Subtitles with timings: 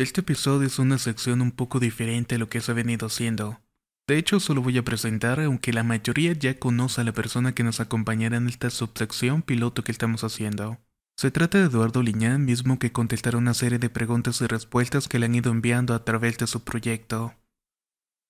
[0.00, 3.60] Este episodio es una sección un poco diferente a lo que se ha venido haciendo.
[4.08, 7.64] De hecho, solo voy a presentar, aunque la mayoría ya conoce a la persona que
[7.64, 10.78] nos acompañará en esta subsección piloto que estamos haciendo.
[11.18, 15.18] Se trata de Eduardo Liñán, mismo que contestará una serie de preguntas y respuestas que
[15.18, 17.34] le han ido enviando a través de su proyecto.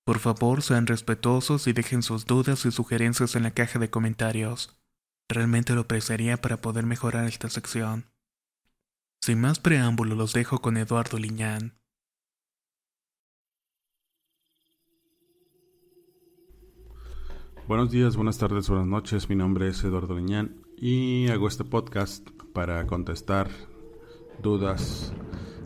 [0.03, 4.77] Por favor, sean respetuosos y dejen sus dudas y sugerencias en la caja de comentarios.
[5.29, 8.10] Realmente lo apreciaría para poder mejorar esta sección.
[9.23, 11.75] Sin más preámbulo, los dejo con Eduardo Liñán.
[17.67, 19.29] Buenos días, buenas tardes, buenas noches.
[19.29, 23.51] Mi nombre es Eduardo Liñán y hago este podcast para contestar
[24.41, 25.13] dudas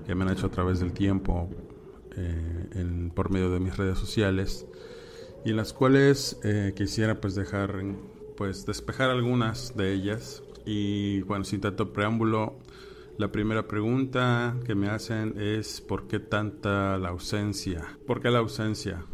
[0.05, 1.49] que me han hecho a través del tiempo
[2.17, 4.67] eh, por medio de mis redes sociales
[5.45, 7.85] y en las cuales eh, quisiera pues dejar
[8.35, 12.59] pues despejar algunas de ellas y bueno sin tanto preámbulo
[13.17, 17.97] la primera pregunta que me hacen es ¿por qué tanta la ausencia?
[18.05, 19.05] ¿Por qué la ausencia?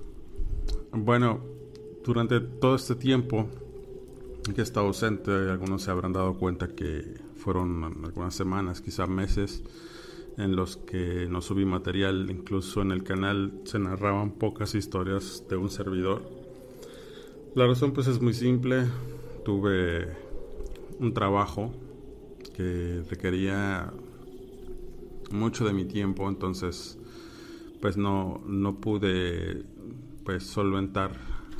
[0.91, 1.41] Bueno,
[2.03, 3.47] durante todo este tiempo
[4.55, 9.63] que he estado ausente, algunos se habrán dado cuenta que fueron algunas semanas, quizás meses,
[10.37, 15.57] en los que no subí material, incluso en el canal se narraban pocas historias de
[15.57, 16.23] un servidor.
[17.53, 18.85] La razón pues es muy simple,
[19.45, 20.07] tuve
[20.99, 21.71] un trabajo
[22.55, 23.91] que requería
[25.31, 26.97] mucho de mi tiempo, entonces
[27.81, 29.63] pues no, no pude
[30.23, 31.11] pues solventar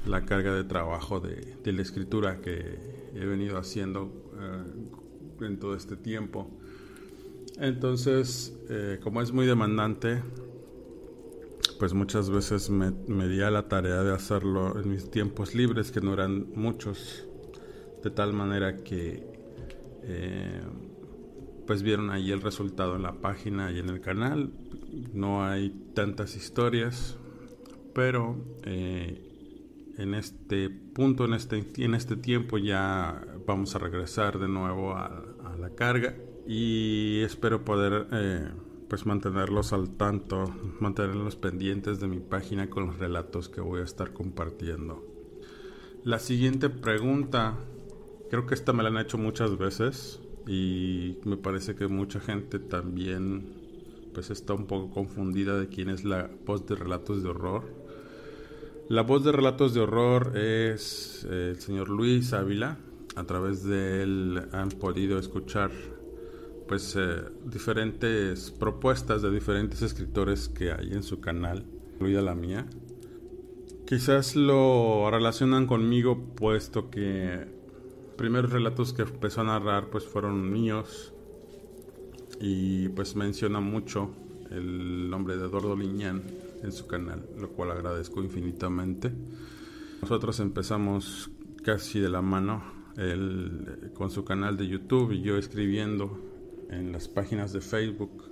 [0.06, 2.78] la carga de trabajo de, la escritura que
[3.16, 6.50] he venido haciendo eh, en todo este tiempo.
[7.60, 10.24] Entonces, eh, como es muy demandante,
[11.80, 15.92] pues muchas veces me, me di a la tarea de hacerlo en mis tiempos libres,
[15.92, 17.26] que no eran muchos,
[18.04, 19.31] de tal manera que
[20.04, 20.62] eh,
[21.66, 24.52] pues vieron ahí el resultado en la página y en el canal.
[25.14, 27.18] No hay tantas historias,
[27.94, 34.48] pero eh, en este punto, en este, en este tiempo ya vamos a regresar de
[34.48, 35.26] nuevo a,
[35.60, 36.16] la carga
[36.48, 38.50] y espero poder eh,
[38.90, 40.46] pues mantenerlos al tanto,
[40.80, 45.06] mantenerlos pendientes de mi página con los relatos que voy a estar compartiendo.
[46.04, 47.60] La siguiente pregunta
[48.32, 52.60] Creo que esta me la han hecho muchas veces y me parece que mucha gente
[52.60, 53.44] también
[54.14, 57.66] pues está un poco confundida de quién es la voz de relatos de horror.
[58.88, 62.78] La voz de relatos de horror es eh, el señor Luis Ávila.
[63.18, 65.72] A través de él han podido escuchar
[66.70, 72.66] pues eh, diferentes propuestas de diferentes escritores que hay en su canal, incluida la mía.
[73.86, 77.60] Quizás lo relacionan conmigo puesto que
[78.22, 81.12] primeros relatos que empezó a narrar pues fueron míos
[82.40, 84.12] y pues menciona mucho
[84.52, 86.22] el nombre de Eduardo Liñán
[86.62, 89.12] en su canal, lo cual agradezco infinitamente.
[90.04, 91.32] Nosotros empezamos
[91.64, 92.62] casi de la mano
[93.96, 96.20] con su canal de YouTube y yo escribiendo
[96.70, 98.24] en las páginas de Facebook.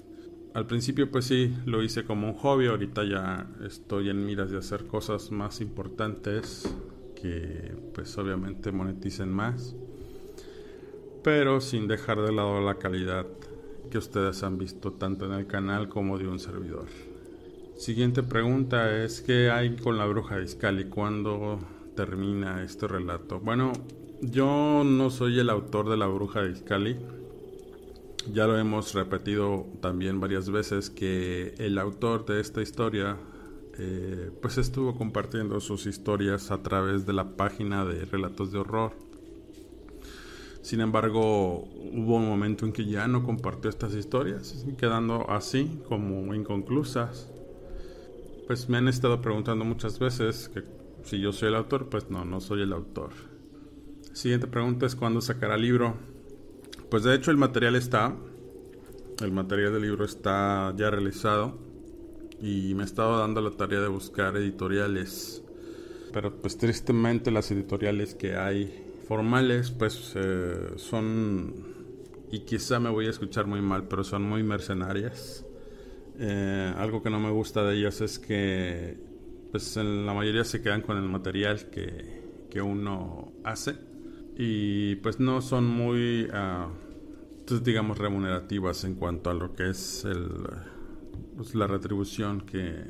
[0.53, 4.59] Al principio pues sí, lo hice como un hobby, ahorita ya estoy en miras de
[4.59, 6.71] hacer cosas más importantes
[7.21, 9.75] que pues obviamente moneticen más,
[11.23, 13.25] pero sin dejar de lado la calidad
[13.89, 16.87] que ustedes han visto tanto en el canal como de un servidor.
[17.77, 20.85] Siguiente pregunta es ¿qué hay con la bruja de Iscali?
[20.85, 21.59] ¿Cuándo
[21.95, 23.39] termina este relato?
[23.39, 23.73] Bueno,
[24.21, 26.97] yo no soy el autor de la bruja de Iscali.
[28.33, 33.17] Ya lo hemos repetido también varias veces que el autor de esta historia
[33.81, 38.91] eh, pues estuvo compartiendo sus historias a través de la página de relatos de horror.
[40.61, 41.59] Sin embargo,
[41.93, 47.29] hubo un momento en que ya no compartió estas historias, quedando así como inconclusas.
[48.47, 50.63] Pues me han estado preguntando muchas veces que
[51.03, 53.11] si yo soy el autor, pues no, no soy el autor.
[54.11, 55.95] Siguiente pregunta es cuándo sacará libro.
[56.91, 58.13] Pues de hecho el material está,
[59.21, 61.68] el material del libro está ya realizado
[62.41, 65.43] y me estaba dando la tarea de buscar editoriales.
[66.13, 71.53] Pero pues tristemente las editoriales que hay formales pues eh, son,
[72.31, 75.45] y quizá me voy a escuchar muy mal, pero son muy mercenarias.
[76.17, 78.97] Eh, algo que no me gusta de ellas es que
[79.51, 83.75] pues en la mayoría se quedan con el material que, que uno hace
[84.37, 90.31] y pues no son muy, uh, digamos, remunerativas en cuanto a lo que es el
[91.35, 92.83] pues, la retribución que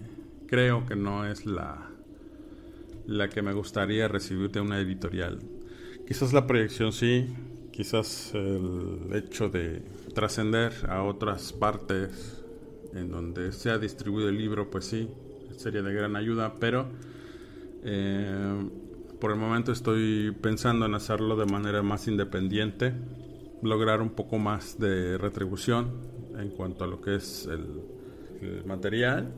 [0.48, 1.90] creo que no es la,
[3.06, 5.40] la que me gustaría recibir de una editorial.
[6.08, 7.28] Quizás la proyección sí,
[7.72, 9.84] quizás el hecho de
[10.14, 12.44] trascender a otras partes
[12.94, 15.08] en donde se ha distribuido el libro, pues sí,
[15.56, 16.88] sería de gran ayuda, pero
[17.84, 18.70] eh,
[19.20, 22.94] por el momento estoy pensando en hacerlo de manera más independiente,
[23.62, 25.92] lograr un poco más de retribución
[26.38, 27.68] en cuanto a lo que es el,
[28.42, 29.34] el material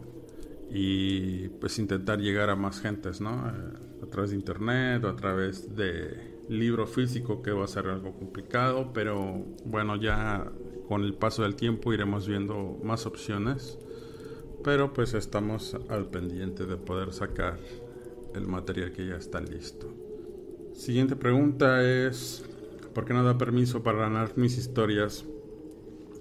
[0.70, 3.50] y pues intentar llegar a más gentes, ¿no?
[3.50, 7.88] Eh, a través de internet o a través de libro físico que va a ser
[7.88, 10.52] algo complicado, pero bueno, ya
[10.88, 13.78] con el paso del tiempo iremos viendo más opciones,
[14.64, 17.60] pero pues estamos al pendiente de poder sacar
[18.36, 19.88] el material que ya está listo.
[20.74, 22.44] Siguiente pregunta es,
[22.94, 25.26] ¿por qué no da permiso para ganar mis historias?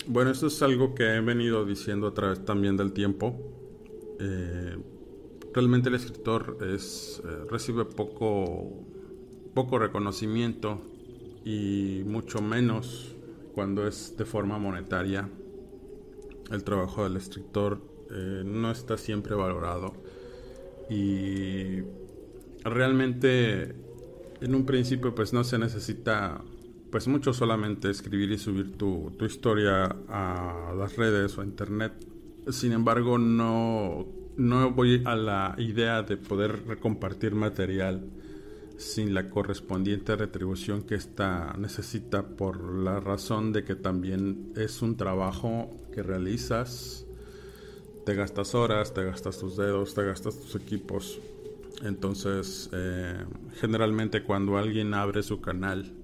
[0.06, 3.37] Bueno, esto es algo que he venido diciendo a través también del tiempo.
[4.19, 4.76] Eh,
[5.52, 8.87] realmente el escritor es, eh, recibe poco,
[9.55, 10.81] poco reconocimiento
[11.44, 13.14] y mucho menos
[13.55, 15.29] cuando es de forma monetaria.
[16.50, 17.81] El trabajo del escritor
[18.11, 19.93] eh, no está siempre valorado
[20.88, 21.82] y
[22.64, 23.75] realmente
[24.41, 26.43] en un principio pues no se necesita
[26.91, 31.93] pues mucho solamente escribir y subir tu, historia a las redes o a internet.
[32.51, 34.07] Sin embargo, no,
[34.37, 38.03] no voy a la idea de poder compartir material
[38.77, 44.97] sin la correspondiente retribución que ésta necesita por la razón de que también es un
[44.97, 47.07] trabajo que realizas,
[48.07, 51.21] te gastas horas, te gastas tus dedos, te gastas tus equipos.
[51.83, 53.23] Entonces, eh,
[53.61, 56.00] generalmente cuando alguien abre su canal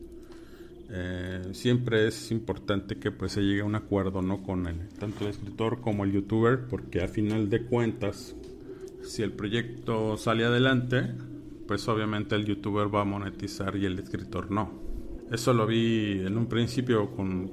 [0.89, 5.25] eh, siempre es importante que pues se llegue a un acuerdo no con el, tanto
[5.25, 8.37] el escritor como el youtuber porque a final de cuentas
[9.03, 11.13] si el proyecto sale adelante
[11.67, 14.71] pues obviamente el youtuber va a monetizar y el escritor no.
[15.33, 17.51] Eso lo vi en un principio con,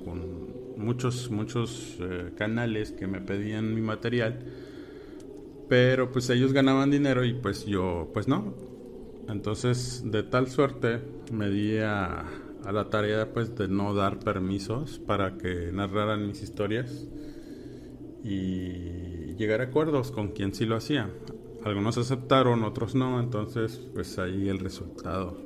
[0.77, 4.39] muchos muchos eh, canales que me pedían mi material
[5.69, 8.53] pero pues ellos ganaban dinero y pues yo pues no.
[9.27, 10.99] Entonces de tal suerte
[11.31, 12.25] me di a
[12.65, 17.07] a la tarea pues de no dar permisos para que narraran mis historias
[18.23, 21.09] y llegar a acuerdos con quien sí lo hacía.
[21.63, 25.37] Algunos aceptaron, otros no, entonces pues ahí el resultado.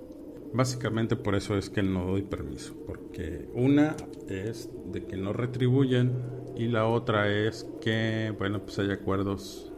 [0.54, 3.96] Básicamente por eso es que no doy permiso, porque una
[4.28, 6.14] es de que no retribuyen
[6.56, 9.72] y la otra es que, bueno, pues hay acuerdos,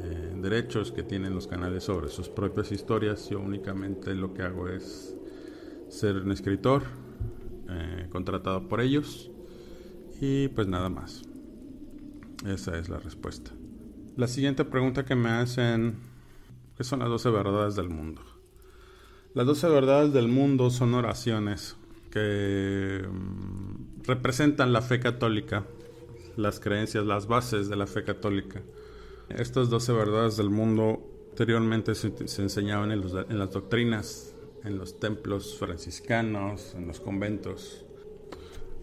[0.00, 3.28] eh, derechos que tienen los canales sobre sus propias historias.
[3.28, 5.13] Yo únicamente lo que hago es
[5.88, 6.82] ser un escritor
[7.68, 9.30] eh, contratado por ellos
[10.20, 11.22] y pues nada más.
[12.46, 13.52] Esa es la respuesta.
[14.16, 15.96] La siguiente pregunta que me hacen,
[16.76, 18.22] ¿qué son las 12 verdades del mundo?
[19.34, 21.76] Las 12 verdades del mundo son oraciones
[22.10, 25.64] que mm, representan la fe católica,
[26.36, 28.62] las creencias, las bases de la fe católica.
[29.30, 32.12] Estas 12 verdades del mundo anteriormente se,
[32.42, 34.33] enseñaban en las doctrinas
[34.64, 37.84] en los templos franciscanos, en los conventos.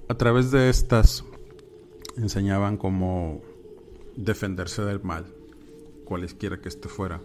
[0.07, 1.23] A través de estas
[2.17, 3.41] enseñaban cómo
[4.15, 5.25] defenderse del mal,
[6.05, 7.21] cualesquiera que este fuera.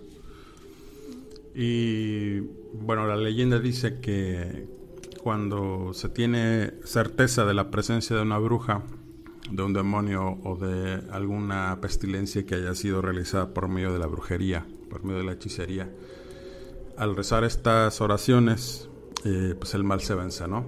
[1.55, 2.41] Y
[2.73, 4.67] bueno, la leyenda dice que
[5.23, 8.83] cuando se tiene certeza de la presencia de una bruja,
[9.51, 14.07] de un demonio o de alguna pestilencia que haya sido realizada por medio de la
[14.07, 15.91] brujería, por medio de la hechicería.
[16.97, 18.89] Al rezar estas oraciones,
[19.25, 20.67] eh, pues el mal se vence, ¿no?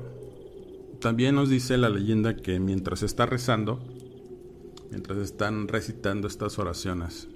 [1.01, 3.81] También nos dice la leyenda que mientras está rezando,
[4.91, 7.29] mientras están recitando estas oraciones,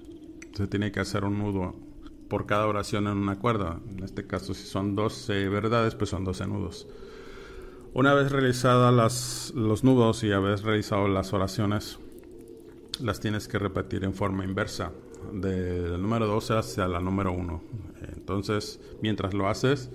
[0.53, 1.75] se tiene que hacer un nudo
[2.29, 3.79] por cada oración en una cuerda.
[3.89, 6.87] En este caso, si son 12 verdades, pues son 12 nudos.
[7.95, 11.99] Una vez realizadas los nudos y haber realizado las oraciones,
[12.99, 14.91] las tienes que repetir en forma inversa,
[15.31, 17.61] del número 12 hacia la número 1.
[18.15, 19.89] Entonces, mientras lo haces,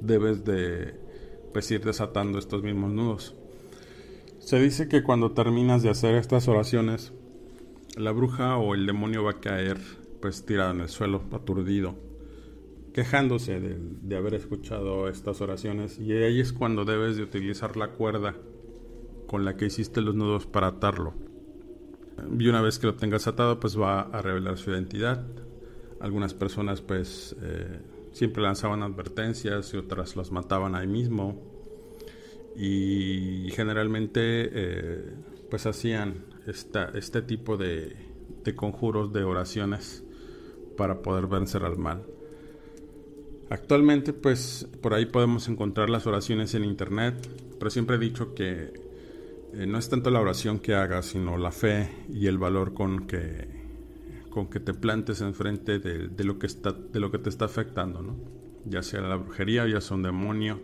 [0.00, 0.94] debes de
[1.52, 3.34] pues, ir desatando estos mismos nudos.
[4.38, 7.12] Se dice que cuando terminas de hacer estas oraciones,
[7.96, 9.78] la bruja o el demonio va a caer
[10.20, 11.94] pues tirado en el suelo, aturdido
[12.92, 18.36] quejándose de, haber escuchado estas oraciones y ahí es cuando debes de utilizar la cuerda
[19.26, 21.14] con la que hiciste los nudos para atarlo.
[22.38, 25.24] Y una vez que lo tengas atado, pues va a revelar su identidad.
[26.00, 27.80] Algunas personas pues eh,
[28.12, 31.40] siempre lanzaban advertencias y otras los mataban ahí mismo.
[32.56, 35.14] Y generalmente eh,
[35.50, 37.96] pues hacían esta, este tipo de,
[38.44, 40.04] de conjuros, de oraciones
[40.76, 42.04] para poder vencer al mal.
[43.50, 47.14] Actualmente, pues por ahí podemos encontrar las oraciones en internet,
[47.58, 48.72] pero siempre he dicho que
[49.54, 53.06] eh, no es tanto la oración que hagas, sino la fe y el valor con
[53.06, 53.48] que,
[54.30, 57.44] con que te plantes enfrente de, de, lo que está, de lo que te está
[57.44, 58.16] afectando, ¿no?
[58.64, 60.60] ya sea la brujería, ya sea un demonio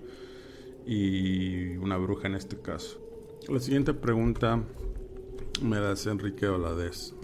[0.87, 3.01] y una bruja en este caso.
[3.49, 4.63] La siguiente pregunta
[5.63, 7.15] me la hace Enrique Oladez.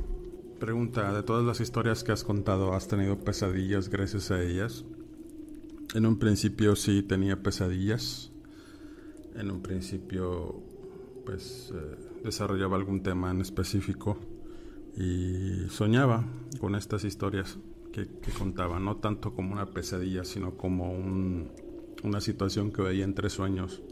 [0.59, 4.85] Pregunta, de todas las historias que has contado, ¿has tenido pesadillas gracias a ellas?
[5.95, 8.33] En un principio sí tenía pesadillas.
[9.35, 10.63] En un principio
[11.25, 14.19] pues eh, desarrollaba algún tema en específico
[14.97, 16.25] y soñaba
[16.61, 17.59] con estas historias
[17.93, 23.83] que, contaba, no tanto como una pesadilla, sino como una situación que veía entre sueños,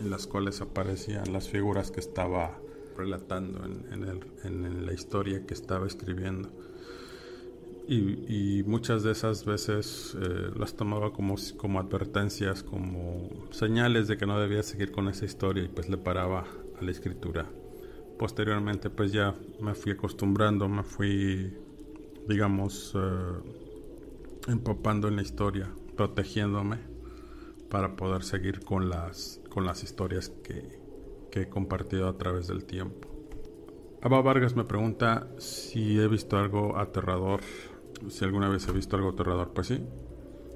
[0.00, 2.58] en las cuales aparecían las figuras que estaba
[2.96, 6.50] relatando en la historia que estaba escribiendo.
[7.88, 14.26] Y, muchas de esas veces eh, las tomaba como, como advertencias, como señales de que
[14.26, 16.46] no debía seguir con esa historia y pues le paraba
[16.80, 17.46] a la escritura.
[18.18, 21.56] Posteriormente pues ya me fui acostumbrando, me fui,
[22.28, 26.78] digamos, eh, empapando en la historia, protegiéndome
[27.70, 30.80] para poder seguir con las, con las historias que,
[31.30, 33.08] que he compartido a través del tiempo.
[34.02, 37.40] Aba Vargas me pregunta si he visto algo aterrador
[38.08, 39.80] si alguna vez he visto algo aterrador, pues sí.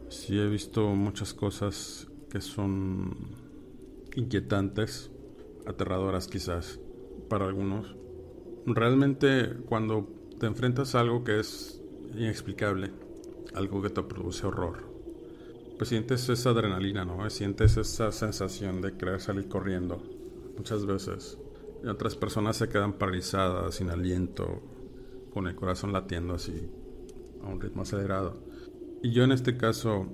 [0.09, 3.15] Sí he visto muchas cosas que son
[4.15, 5.11] inquietantes,
[5.67, 6.81] aterradoras quizás
[7.29, 7.95] para algunos.
[8.67, 11.81] Realmente cuando te enfrentas a algo que es
[12.15, 12.91] inexplicable,
[13.55, 14.79] algo que te produce horror,
[15.79, 17.29] pues sientes esa adrenalina, ¿no?
[17.31, 20.03] Sientes esa sensación de querer salir corriendo
[20.57, 21.39] muchas veces.
[21.89, 24.61] Otras personas se quedan paralizadas, sin aliento,
[25.33, 26.69] con el corazón latiendo así
[27.45, 28.37] a un ritmo acelerado.
[29.03, 30.07] Y yo en este caso,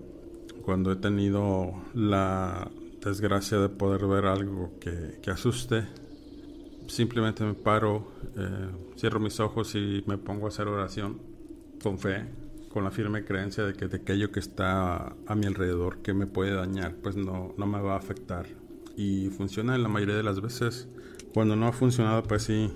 [0.63, 2.71] cuando he tenido la
[3.05, 5.85] desgracia de poder ver algo que, que asuste,
[6.89, 11.21] simplemente me paro, eh, cierro mis ojos y me pongo a hacer oración
[11.83, 12.25] con fe,
[12.73, 16.27] con la firme creencia de que de aquello que está a mi alrededor que me
[16.27, 18.47] puede dañar, pues no, no me va a afectar.
[18.97, 20.89] Y funciona en la mayoría de las veces.
[21.35, 22.73] Cuando no ha funcionado, pues sí,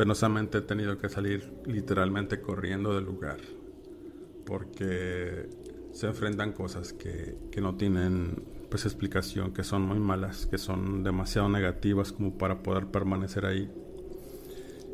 [0.00, 3.36] penosamente he tenido que salir literalmente corriendo del lugar
[4.46, 5.46] porque
[5.92, 11.04] se enfrentan cosas que, que, no tienen pues explicación, que son muy malas, que son
[11.04, 13.70] demasiado negativas como para poder permanecer ahí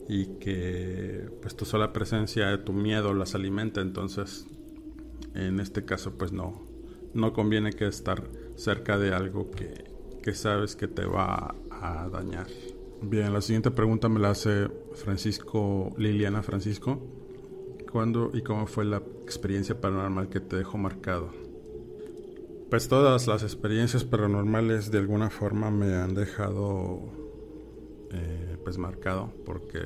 [0.08, 4.48] y que pues tu sola presencia de tu miedo las alimenta, entonces
[5.36, 6.66] en este caso pues no,
[7.14, 8.24] no conviene que estar
[8.56, 9.84] cerca de algo que,
[10.20, 12.48] que sabes que te va a dañar.
[13.02, 17.00] Bien, la siguiente pregunta me la hace Francisco, Liliana Francisco.
[17.90, 21.30] ¿Cuándo y cómo fue la experiencia paranormal que te dejó marcado?
[22.68, 27.00] Pues todas las experiencias paranormales de alguna forma me han dejado
[28.10, 29.78] eh, pues marcado porque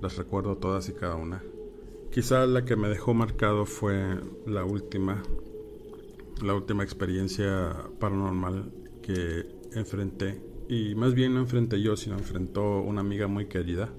[0.00, 1.42] las recuerdo todas y cada una.
[2.12, 5.22] Quizá la que me dejó marcado fue la última,
[6.42, 13.00] la última experiencia paranormal que enfrenté y más bien no enfrenté yo, sino enfrentó una
[13.00, 13.92] amiga muy querida.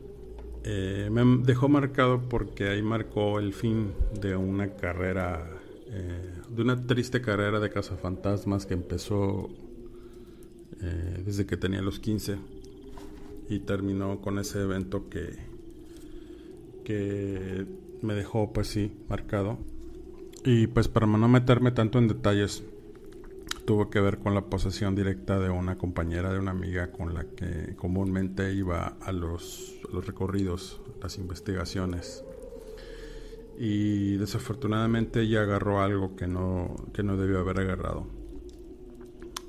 [0.63, 5.49] Eh, me dejó marcado porque ahí marcó el fin de una carrera,
[5.87, 9.49] eh, de una triste carrera de cazafantasmas que empezó
[10.81, 12.37] eh, desde que tenía los 15
[13.49, 15.37] y terminó con ese evento que,
[16.83, 17.65] que
[18.01, 19.57] me dejó pues sí marcado.
[20.43, 22.63] Y pues para no meterme tanto en detalles,
[23.67, 27.25] tuvo que ver con la posesión directa de una compañera, de una amiga con la
[27.25, 32.23] que comúnmente iba a los, recorridos, las investigaciones.
[33.59, 38.07] Y desafortunadamente ella agarró algo que no, que no debió haber agarrado.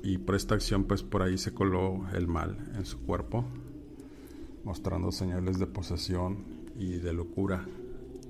[0.03, 3.45] Y por esta acción pues por ahí se coló el mal en su cuerpo,
[4.65, 6.43] mostrando señales de posesión
[6.77, 7.65] y de locura.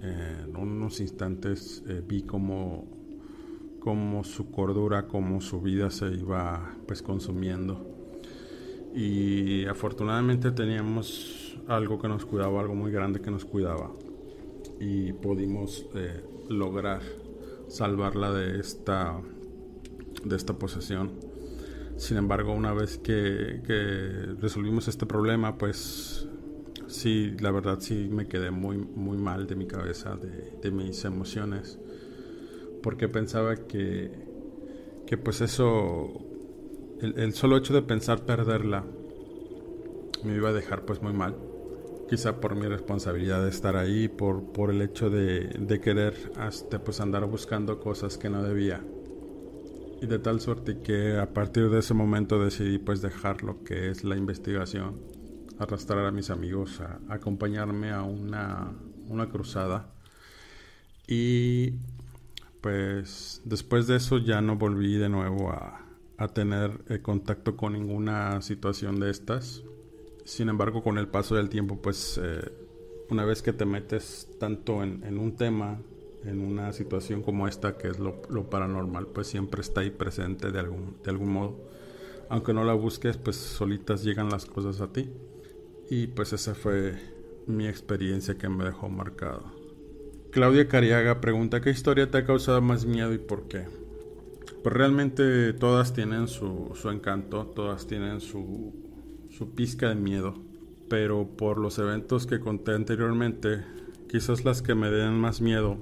[0.03, 2.98] en unos instantes eh, vi como
[3.79, 7.85] como su cordura, como su vida se iba pues consumiendo.
[8.93, 13.91] Y afortunadamente teníamos algo que nos cuidaba, algo muy grande que nos cuidaba.
[14.79, 17.01] Y pudimos eh, lograr
[17.67, 19.21] salvarla de esta,
[20.23, 21.11] de esta posesión.
[21.97, 23.61] Sin embargo, una vez que,
[24.39, 26.27] resolvimos este problema, pues
[26.87, 31.77] sí, la verdad sí me quedé muy, muy mal de mi cabeza, de mis emociones
[32.81, 34.11] porque pensaba que,
[35.05, 36.09] que pues eso,
[37.01, 38.85] el, solo hecho de pensar perderla
[40.23, 41.35] me iba a dejar pues muy mal.
[42.09, 46.83] Quizá por mi responsabilidad de estar ahí, por, por el hecho de, de querer hasta
[46.83, 48.83] pues andar buscando cosas que no debía.
[50.01, 53.91] Y de tal suerte que a partir de ese momento decidí pues dejar lo que
[53.91, 54.95] es la investigación,
[55.59, 58.71] arrastrar a mis amigos acompañarme a una,
[59.09, 59.91] una cruzada
[61.05, 61.73] y
[62.61, 65.85] pues después de eso ya no volví de nuevo a,
[66.33, 69.63] tener eh, contacto con ninguna situación de estas.
[70.25, 72.51] Sin embargo, con el paso del tiempo, pues eh,
[73.09, 75.79] una vez que te metes tanto en, un tema,
[76.25, 80.59] en una situación como esta, que es lo, paranormal, pues siempre está ahí presente de
[80.59, 81.57] algún, de algún modo.
[82.27, 85.09] Aunque no la busques, pues solitas llegan las cosas a ti.
[85.89, 86.95] Y pues esa fue
[87.47, 89.58] mi experiencia que me dejó marcado.
[90.31, 93.65] Claudia Cariaga pregunta, ¿qué historia te ha causado más miedo y por qué?
[94.61, 98.73] Pues realmente todas tienen su, encanto, todas tienen su,
[99.31, 100.35] su pizca de miedo,
[100.87, 103.63] pero por los eventos que conté anteriormente,
[104.07, 105.77] quizás las que me den más miedo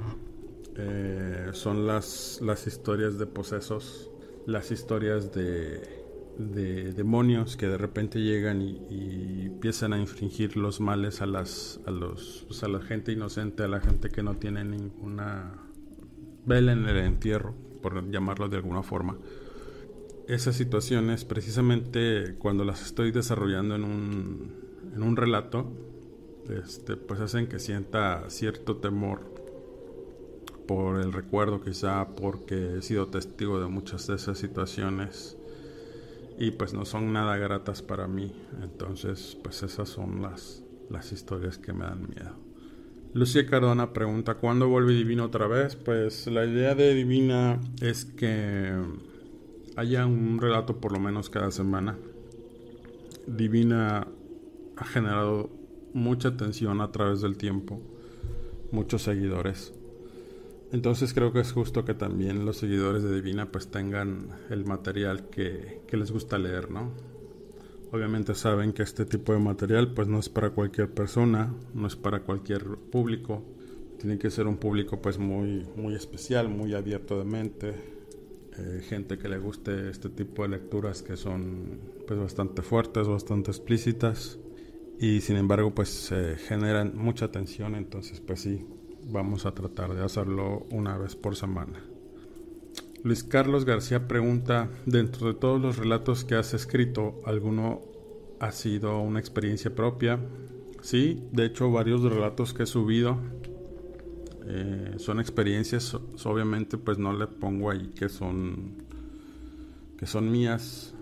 [0.77, 4.09] eh, son las, las historias de posesos,
[4.45, 5.96] las historias de
[6.37, 11.91] de demonios que de repente llegan y, empiezan a infringir los males a las a
[11.91, 15.53] los pues, a la gente inocente a la gente que no tiene ninguna
[16.45, 19.17] vela en el entierro por llamarlo de alguna forma.
[20.27, 24.51] Esas situaciones precisamente cuando las estoy desarrollando en un
[24.95, 25.71] en un relato
[26.49, 29.33] este pues hacen que sienta cierto temor
[30.67, 35.36] por el recuerdo quizá porque he sido testigo de muchas de esas situaciones
[36.37, 38.31] y pues no son nada gratas para mí.
[38.61, 42.35] Entonces, pues esas son las, las historias que me dan miedo.
[43.13, 45.75] Lucía Cardona pregunta, ¿cuándo vuelve Divina otra vez?
[45.75, 48.71] Pues la idea de Divina es que
[49.75, 51.97] haya un relato por lo menos cada semana.
[53.25, 54.07] Divina
[54.75, 55.49] ha generado
[55.93, 57.81] mucha atención a través del tiempo,
[58.71, 59.73] muchos seguidores.
[60.71, 65.29] Entonces creo que es justo que también los seguidores de Divina pues tengan el material
[65.29, 66.91] que, les gusta leer, ¿no?
[67.91, 71.95] Obviamente saben que este tipo de material pues no es para cualquier persona, no es
[71.95, 73.43] para cualquier público.
[73.97, 77.73] Tiene que ser un público pues muy, muy especial, muy abierto de mente.
[78.57, 83.51] Eh, gente que le guste este tipo de lecturas que son pues bastante fuertes, bastante
[83.51, 84.37] explícitas.
[84.99, 86.11] Y sin embargo pues
[86.45, 88.65] generan mucha atención, entonces pues sí,
[89.09, 91.81] vamos a tratar de hacerlo una vez por semana.
[93.03, 97.81] Luis Carlos García pregunta, dentro de todos los relatos que has escrito, ¿alguno
[98.39, 100.19] ha sido una experiencia propia?
[100.81, 103.17] Sí, de hecho varios relatos que he subido
[104.45, 108.85] eh, son experiencias, obviamente pues no le pongo ahí que son
[109.97, 110.93] que son mías,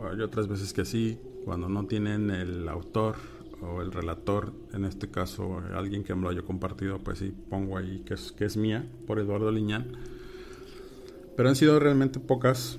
[0.00, 3.16] hay otras veces que sí, cuando no tienen el autor
[3.62, 7.76] o el relator, en este caso alguien que me lo haya compartido, pues sí pongo
[7.76, 9.92] ahí que es, que es mía, por Eduardo Liñán.
[11.36, 12.78] Pero han sido realmente pocas,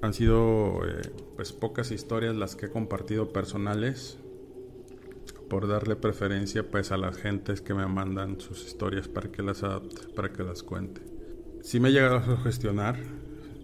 [0.00, 4.18] han sido eh, pues pocas historias las que he compartido personales,
[5.52, 9.62] por darle preferencia pues a las gentes que me mandan sus historias para que las
[9.62, 11.02] adapte, para que las cuente.
[11.60, 12.96] Si me he llegado a sugestionar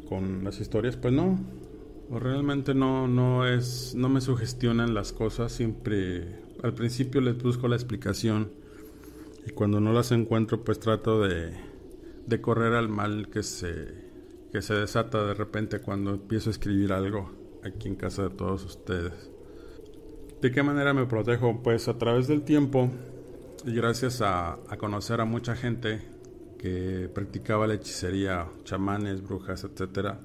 [0.06, 1.38] con las historias, pues no,
[2.10, 7.76] Realmente no, no es, no me sugestionan las cosas, siempre al principio les busco la
[7.76, 8.50] explicación
[9.46, 11.52] y cuando no las encuentro pues trato de,
[12.26, 14.08] de correr al mal que se,
[14.52, 17.30] que se desata de repente cuando empiezo a escribir algo
[17.62, 19.30] aquí en casa de todos ustedes.
[20.40, 21.62] ¿De qué manera me protejo?
[21.62, 22.90] Pues a través del tiempo
[23.64, 26.00] y gracias a, conocer a mucha gente
[26.58, 30.20] que practicaba la hechicería, chamanes, brujas, etcétera,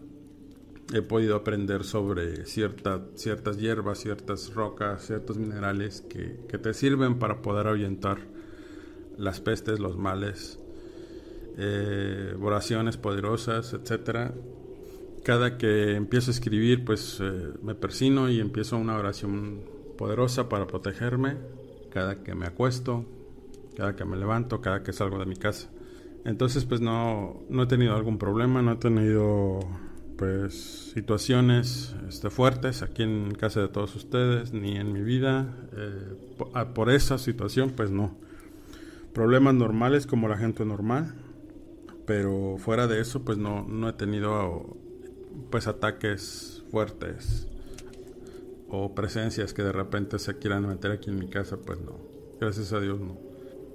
[0.91, 7.41] he podido aprender sobre ciertas hierbas, ciertas rocas, ciertos minerales que, que, te sirven para
[7.41, 8.17] poder ahuyentar
[9.17, 10.59] las pestes, los males,
[11.57, 14.33] eh, oraciones poderosas, etcétera.
[15.23, 19.61] Cada que empiezo a escribir, pues eh, me persino y empiezo una oración
[19.97, 21.37] poderosa para protegerme
[21.91, 23.05] cada que me acuesto,
[23.77, 25.69] cada que me levanto, cada que salgo de mi casa.
[26.25, 29.59] Entonces, pues no, no he tenido algún problema, no he tenido
[30.23, 30.53] pues
[30.93, 35.53] situaciones este, fuertes aquí en casa de todos ustedes, ni en mi vida.
[35.75, 36.15] Eh,
[36.53, 38.15] ah, por, esa situación, pues no.
[39.13, 41.13] Problemas normales como la gente normal,
[42.05, 44.77] pero fuera de eso, pues no, no he tenido
[45.49, 47.49] pues ataques fuertes
[48.69, 51.97] o presencias que de repente se quieran meter aquí en mi casa, pues no.
[52.39, 53.17] Gracias a Dios no.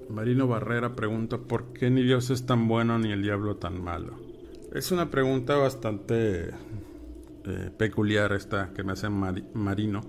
[0.08, 4.27] Marino Barrera pregunta, ¿por qué ni Dios es tan bueno ni el diablo tan malo?
[4.72, 10.02] Es una pregunta bastante eh, peculiar esta que me hace Marino.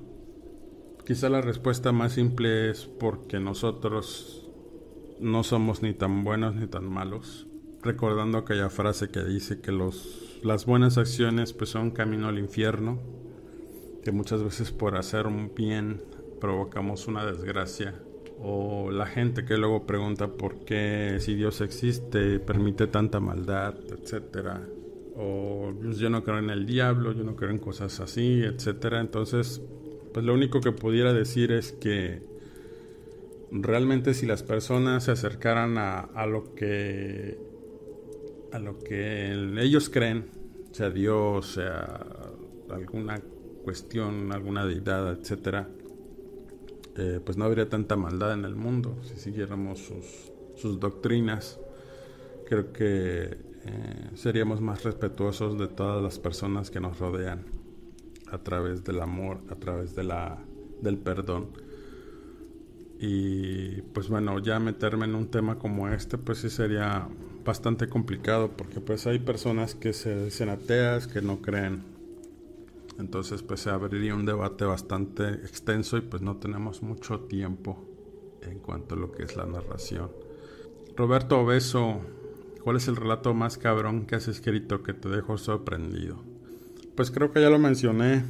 [1.05, 4.49] Quizá la respuesta más simple es porque nosotros
[5.21, 7.47] no somos ni tan buenos ni tan malos.
[7.81, 12.99] Recordando aquella frase que dice que los, las buenas acciones pues son camino al infierno
[14.03, 16.01] que muchas veces por hacer un bien
[16.41, 17.95] provocamos una desgracia
[18.41, 24.61] o la gente que luego pregunta por qué si Dios existe permite tanta maldad, etcétera,
[25.15, 29.01] o pues, yo no creo en el diablo, yo no creo en cosas así, etcétera.
[29.01, 29.61] Entonces,
[30.13, 32.21] pues lo único que pudiera decir es que
[33.51, 37.37] realmente si las personas se acercaran a, a lo que
[38.53, 40.25] a lo que ellos creen,
[40.71, 42.05] sea Dios, sea
[42.69, 43.21] alguna
[43.63, 45.69] cuestión, alguna deidad, etcétera,
[46.99, 51.59] eh, pues no habría tanta maldad en el mundo si siguiéramos sus, sus doctrinas.
[52.45, 57.45] Creo que eh, seríamos más respetuosos de todas las personas que nos rodean
[58.31, 60.37] a través del amor, a través de la,
[60.81, 61.47] del perdón.
[62.99, 67.07] Y pues bueno, ya meterme en un tema como este, pues sí sería
[67.45, 71.98] bastante complicado porque pues hay personas que se dicen ateas, que no creen
[72.99, 77.85] entonces pues se abriría un debate bastante extenso y pues no tenemos mucho tiempo
[78.41, 80.11] en cuanto a lo que es la narración.
[80.97, 82.01] Roberto Obeso,
[82.61, 86.21] ¿cuál es el relato más cabrón que has escrito que te dejó sorprendido?
[86.95, 88.25] Pues creo que ya lo mencioné.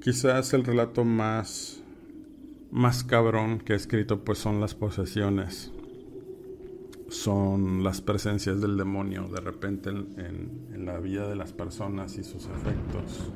[0.00, 1.78] Quizás el relato más
[2.72, 5.70] más cabrón que he escrito pues son las posesiones.
[7.08, 12.24] Son las presencias del demonio de repente en, en la vida de las personas y
[12.24, 13.30] sus efectos.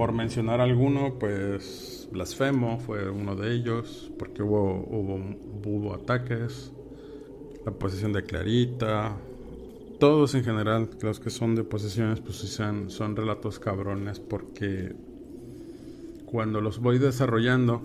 [0.00, 6.72] Por mencionar alguno, pues Blasfemo fue uno de ellos, porque hubo, hubo, ataques,
[7.66, 9.18] la posesión de Clarita,
[9.98, 14.94] todos en general, los que son de posesiones, pues son, son relatos cabrones, porque
[16.24, 17.82] cuando los voy desarrollando,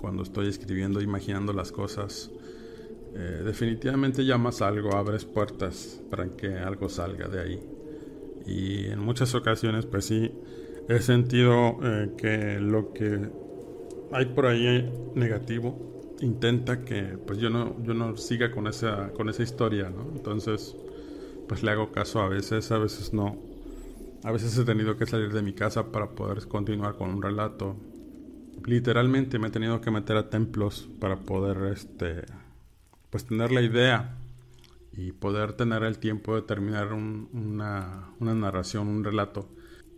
[0.00, 2.32] cuando estoy escribiendo, imaginando las cosas,
[3.14, 7.60] eh, definitivamente llamas algo, abres puertas para que algo salga de ahí.
[8.44, 10.32] Y en muchas ocasiones, pues sí,
[10.96, 13.28] he sentido eh, que lo que
[14.12, 19.28] hay por ahí negativo intenta que pues yo no yo no siga con esa con
[19.28, 20.76] esa historia no entonces
[21.50, 23.36] pues le hago caso a veces a veces no.
[24.22, 27.74] A veces he tenido que salir de mi casa para poder continuar con un relato.
[28.64, 32.22] Literalmente me he tenido que meter a templos para poder este
[33.10, 34.14] pues tener la idea
[34.92, 39.48] y poder tener el tiempo de terminar una, una narración un relato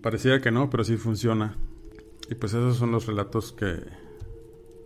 [0.03, 1.57] Parecía que no, pero sí funciona.
[2.29, 3.77] Y pues esos son los relatos que,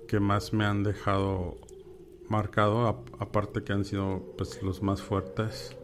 [0.06, 1.56] que más me han dejado
[2.28, 2.86] marcado,
[3.18, 5.74] aparte que han sido pues los más fuertes.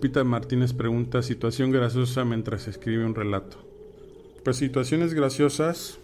[0.00, 3.58] Pita Martínez pregunta, situación graciosa mientras escribe un relato.
[4.44, 5.98] Pues situaciones graciosas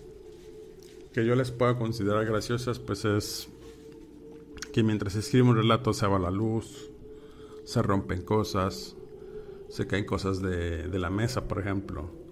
[1.14, 3.48] que yo les pueda considerar graciosas, pues es
[4.74, 6.90] que mientras escribe un relato se va la luz,
[7.64, 8.96] se rompen cosas,
[9.70, 12.23] se caen cosas de, de la mesa, por ejemplo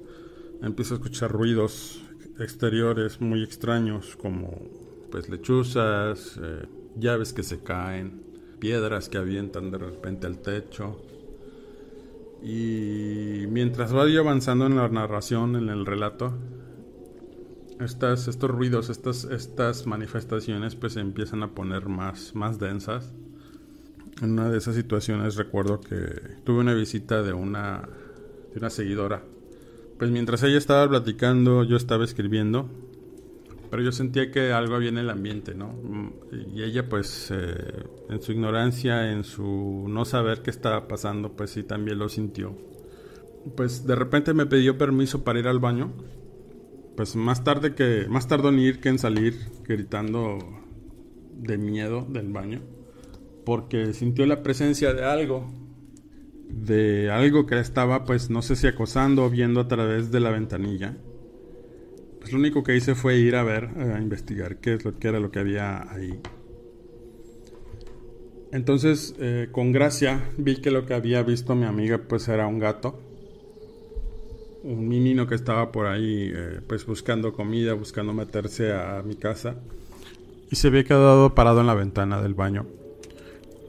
[0.62, 2.00] empiezo a escuchar ruidos
[2.38, 4.70] exteriores muy extraños como
[5.10, 8.22] pues lechuzas, eh, llaves que se caen,
[8.58, 11.02] piedras que avientan de repente al techo.
[12.42, 16.32] Y mientras vaya avanzando en la narración, en el relato,
[17.78, 23.12] estas, estos ruidos, estas, estas manifestaciones pues se empiezan a poner más, más densas.
[24.22, 27.88] En una de esas situaciones recuerdo que tuve una visita de una,
[28.52, 29.22] de una seguidora
[29.98, 32.68] pues mientras ella estaba platicando, yo estaba escribiendo.
[33.70, 35.74] pero yo sentía que algo había en el ambiente, ¿no?
[36.30, 41.50] Y ella pues eh, en su ignorancia, en su no saber qué estaba pasando, pues
[41.50, 42.56] sí también lo sintió.
[43.56, 45.92] Pues de repente me pidió permiso para ir al baño.
[46.96, 50.38] Pues más tarde que más tardó en ir que en salir gritando
[51.34, 52.60] de miedo del baño
[53.44, 55.50] porque sintió la presencia de algo
[56.52, 60.30] de algo que estaba pues no sé si acosando o viendo a través de la
[60.30, 60.96] ventanilla
[62.22, 65.18] pues lo único que hice fue ir a ver, a investigar qué es lo era
[65.18, 66.20] lo que había ahí.
[68.52, 72.60] Entonces, eh, con gracia, vi que lo que había visto mi amiga pues era un
[72.60, 73.00] gato.
[74.62, 79.56] Un menino que estaba por ahí eh, pues buscando comida, buscando meterse a mi casa.
[80.48, 82.66] Y se había quedado parado en la ventana del baño.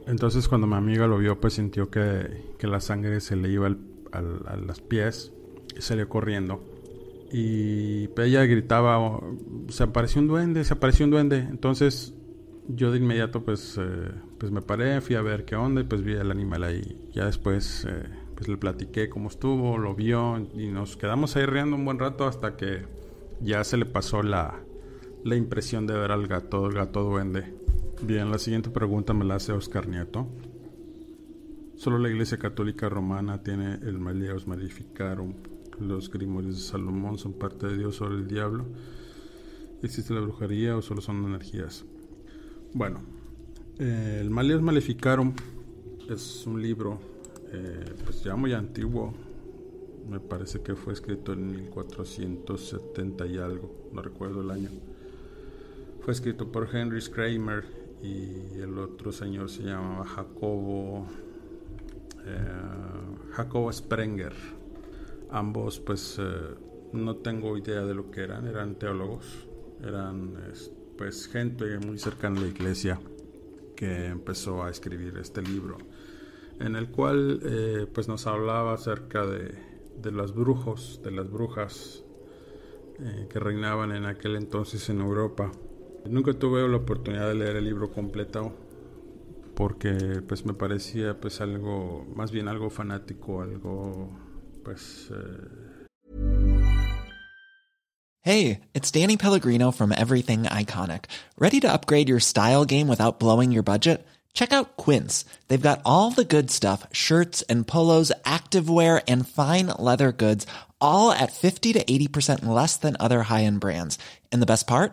[0.06, 3.68] Entonces cuando mi amiga lo vio pues sintió que, la sangre se le iba
[4.12, 5.32] a los pies
[5.76, 6.74] y salió corriendo
[7.36, 9.20] y ella gritaba,
[9.68, 11.38] se apareció un duende, se apareció un duende.
[11.38, 12.14] Entonces
[12.68, 16.02] yo de inmediato pues, eh, pues me paré, fui a ver qué onda y pues
[16.02, 17.10] vi el animal ahí.
[17.12, 18.04] Ya después eh,
[18.36, 22.28] pues le platiqué cómo estuvo, lo vio y nos quedamos ahí riendo un buen rato
[22.28, 22.84] hasta que
[23.40, 24.60] ya se le pasó la,
[25.24, 27.52] la impresión de ver al gato, el gato duende.
[28.02, 30.26] Bien, la siguiente pregunta me la hace Oscar Nieto.
[31.76, 35.34] Solo la Iglesia Católica Romana tiene el Malleus Maleficarum
[35.80, 38.64] los grimorios de Salomón son parte de Dios sobre el diablo.
[39.82, 41.84] ¿Existe la brujería o solo son energías?
[42.72, 43.00] Bueno,
[43.78, 45.34] eh, el Malias Maleficarum
[46.08, 46.98] es un libro
[47.52, 49.12] eh, pues ya muy antiguo.
[50.08, 54.70] Me parece que fue escrito en 1470 y algo, no recuerdo el año.
[56.02, 57.64] Fue escrito por Henry Kramer
[58.04, 61.06] y el otro señor se llamaba Jacobo,
[62.26, 62.38] eh,
[63.32, 64.34] Jacobo Sprenger
[65.30, 66.54] ambos pues eh,
[66.92, 69.48] no tengo idea de lo que eran, eran teólogos,
[69.82, 70.34] eran
[70.98, 73.00] pues gente muy cercana a la iglesia
[73.74, 75.78] que empezó a escribir este libro,
[76.60, 79.54] en el cual eh, pues nos hablaba acerca de,
[80.00, 82.02] de los brujos, de las brujas
[83.28, 85.50] que reinaban en aquel entonces en Europa.
[86.06, 88.52] Nunca tuve la oportunidad de leer el libro completo
[89.54, 94.10] porque pues me parecía pues algo, más bien algo fanático, algo
[94.62, 95.10] pues.
[95.10, 95.84] Uh...
[98.20, 101.04] Hey, it's Danny Pellegrino from Everything Iconic.
[101.38, 104.06] Ready to upgrade your style game without blowing your budget?
[104.34, 105.24] Check out Quince.
[105.48, 110.46] They've got all the good stuff shirts and polos, activewear, and fine leather goods,
[110.80, 113.98] all at 50 to 80% less than other high end brands.
[114.32, 114.92] And the best part?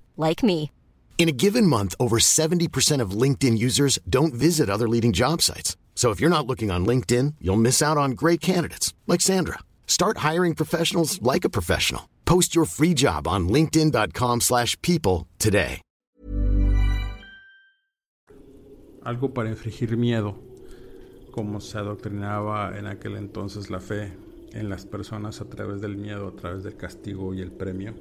[0.21, 0.71] like me.
[1.17, 5.77] In a given month, over 70% of LinkedIn users don't visit other leading job sites.
[5.93, 9.59] So if you're not looking on LinkedIn, you'll miss out on great candidates like Sandra.
[9.85, 12.09] Start hiring professionals like a professional.
[12.25, 15.81] Post your free job on linkedin.com/people today.
[19.03, 20.35] Algo para infligir miedo,
[21.31, 24.11] como se adoctrinaba en aquel entonces la fe
[24.53, 27.93] en las personas a través del miedo, a través del castigo y el premio.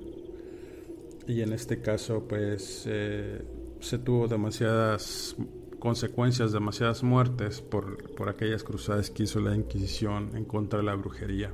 [1.27, 3.45] Y en este caso, pues eh,
[3.81, 5.37] se tuvo demasiadas
[5.79, 10.95] consecuencias, demasiadas muertes por, por aquellas cruzadas que hizo la Inquisición en contra de la
[10.95, 11.53] brujería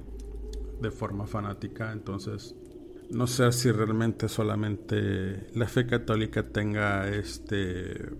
[0.80, 1.92] de forma fanática.
[1.92, 2.54] Entonces,
[3.10, 8.10] no sé si realmente solamente la fe católica tenga este,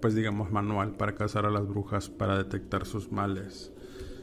[0.00, 3.72] pues digamos, manual para cazar a las brujas, para detectar sus males,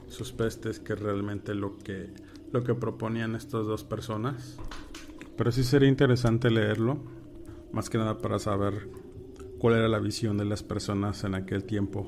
[0.08, 2.14] sus pestes, que realmente lo que,
[2.52, 4.58] lo que proponían estas dos personas.
[5.38, 7.00] Pero sí sería interesante leerlo,
[7.72, 8.90] más que nada para saber
[9.60, 12.08] cuál era la visión de las personas en aquel tiempo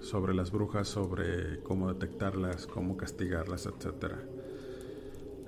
[0.00, 4.12] sobre las brujas, sobre cómo detectarlas, cómo castigarlas, etc.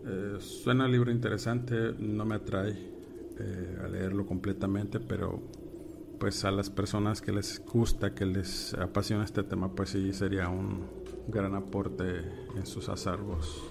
[0.06, 2.72] Eh, suena un libro interesante, no me atrae
[3.38, 5.40] eh, a leerlo completamente, pero
[6.18, 10.48] pues a las personas que les gusta, que les apasiona este tema, pues sí sería
[10.48, 10.84] un
[11.28, 12.20] gran aporte
[12.56, 13.62] en sus acervos.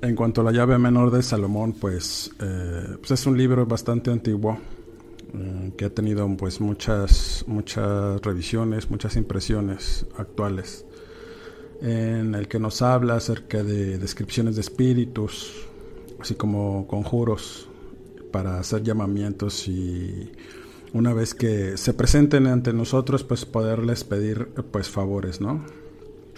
[0.00, 4.12] En cuanto a la llave menor de Salomón, pues, eh, pues es un libro bastante
[4.12, 4.56] antiguo
[5.34, 10.86] eh, que ha tenido pues muchas muchas revisiones, muchas impresiones actuales,
[11.82, 15.66] en el que nos habla acerca de descripciones de espíritus,
[16.20, 17.68] así como conjuros,
[18.30, 20.30] para hacer llamamientos y
[20.92, 25.64] una vez que se presenten ante nosotros, pues poderles pedir pues favores, ¿no?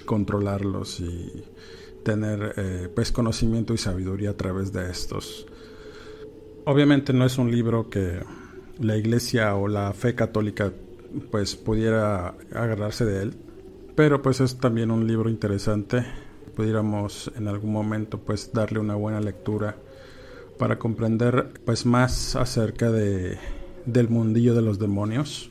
[0.06, 1.44] Controlarlos y
[2.02, 5.46] tener eh, pues conocimiento y sabiduría a través de estos.
[6.64, 8.20] Obviamente no es un libro que
[8.78, 10.72] la iglesia o la fe católica
[11.30, 13.34] pues pudiera agarrarse de él,
[13.96, 16.04] pero pues es también un libro interesante.
[16.54, 19.76] Pudiéramos en algún momento pues darle una buena lectura
[20.58, 23.38] para comprender pues más acerca de
[23.86, 25.50] del mundillo de los demonios,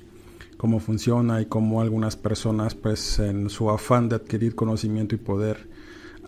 [0.57, 5.67] cómo funciona y cómo algunas personas pues en su afán de adquirir conocimiento y poder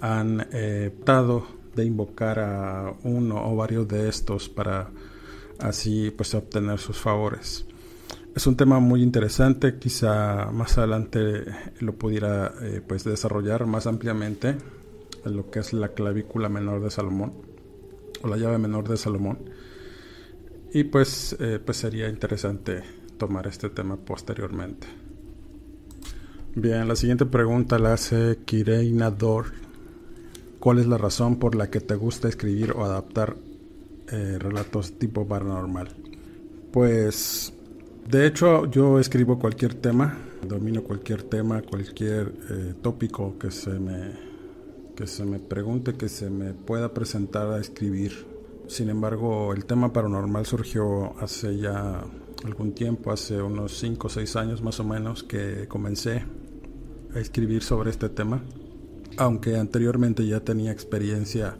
[0.01, 4.89] han eh, optado de invocar a uno o varios de estos para
[5.59, 7.65] así pues obtener sus favores.
[8.35, 11.43] Es un tema muy interesante, quizá más adelante
[11.79, 14.57] lo pudiera eh, pues desarrollar más ampliamente
[15.23, 17.33] en lo que es la clavícula menor de Salomón
[18.23, 19.39] o la llave menor de Salomón
[20.73, 22.81] y pues, eh, pues sería interesante
[23.17, 24.87] tomar este tema posteriormente.
[26.55, 29.61] Bien, la siguiente pregunta la hace Kireina Dor.
[30.62, 33.36] ¿Cuál es la razón por la que te gusta escribir o adaptar
[34.10, 35.89] eh, relatos tipo paranormal?
[36.71, 37.52] Pues,
[38.10, 44.32] de hecho, yo escribo cualquier tema, domino cualquier tema, cualquier eh, tópico que se me
[44.95, 48.32] que se me pregunte, que se me pueda presentar a escribir
[48.71, 52.06] sin embargo, el tema paranormal surgió hace ya
[52.45, 56.24] algún tiempo, hace unos 5 o 6 años más o menos, que comencé
[57.13, 58.41] a escribir sobre este tema,
[59.17, 61.58] aunque anteriormente ya tenía experiencia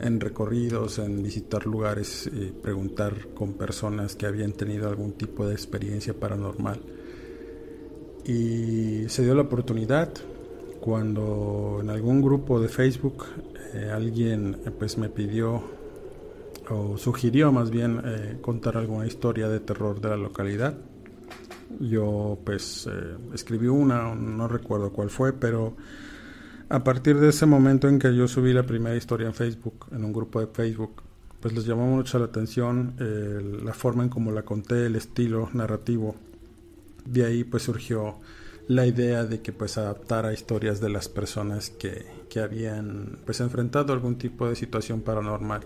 [0.00, 5.54] en recorridos, en visitar lugares y preguntar con personas que habían tenido algún tipo de
[5.54, 6.80] experiencia paranormal.
[8.24, 10.10] Y se dio la oportunidad
[10.80, 13.24] cuando en algún grupo de Facebook
[13.72, 15.62] eh, alguien pues me pidió
[16.70, 20.74] o sugirió más bien eh, contar alguna historia de terror de la localidad.
[21.80, 25.74] Yo pues eh, escribí una, no recuerdo cuál fue, pero
[26.74, 30.04] a partir de ese momento en que yo subí la primera historia en Facebook, en
[30.04, 31.02] un grupo de Facebook,
[31.40, 32.94] pues les llamó mucho la atención
[33.62, 36.16] la forma en cómo la conté, el estilo narrativo.
[37.04, 38.16] De ahí pues surgió
[38.66, 43.92] la idea de que pues adaptara historias de las personas que, que habían pues enfrentado
[43.92, 45.62] algún tipo de situación paranormal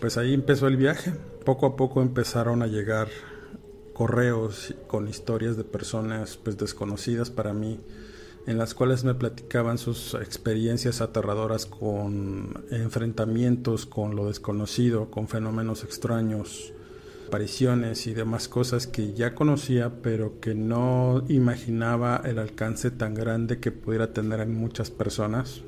[0.00, 1.12] pues ahí empezó el viaje.
[1.44, 3.08] Poco a poco empezaron a llegar
[3.92, 7.78] correos con historias de personas pues desconocidas para mí
[8.46, 15.84] en las cuales me platicaban sus experiencias aterradoras con enfrentamientos con lo desconocido, con fenómenos
[15.84, 16.72] extraños,
[17.28, 23.60] apariciones y demás cosas que ya conocía pero que no imaginaba el alcance tan grande
[23.60, 25.62] que pudiera tener en muchas personas.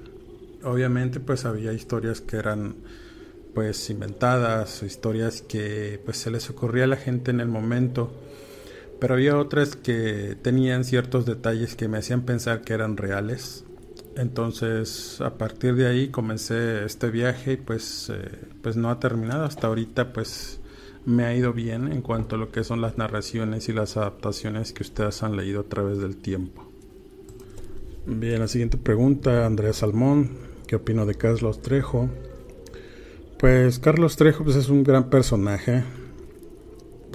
[0.64, 2.76] Obviamente pues había historias que eran
[3.54, 8.10] pues inventadas, historias que pues se les ocurría a la gente en el momento,
[9.02, 13.64] pero había otras que tenían ciertos detalles que me hacían pensar que eran reales.
[14.16, 18.30] Entonces, a partir de ahí comencé este viaje y pues, eh,
[18.62, 19.42] pues no ha terminado.
[19.42, 20.60] Hasta ahorita pues
[21.04, 24.72] me ha ido bien en cuanto a lo que son las narraciones y las adaptaciones
[24.72, 26.70] que ustedes han leído a través del tiempo.
[28.06, 30.30] Bien, la siguiente pregunta, Andrea Salmón,
[30.68, 32.08] ¿qué opino de Carlos Trejo?
[33.36, 35.82] Pues Carlos Trejo pues, es un gran personaje.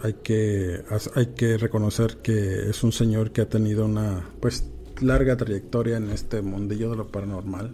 [0.04, 0.84] Hay que,
[1.16, 4.70] hay que reconocer que es un señor que ha tenido una pues
[5.02, 7.72] larga trayectoria en este mundillo de lo paranormal.